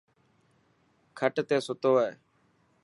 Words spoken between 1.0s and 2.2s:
کٽ تي ستو هي.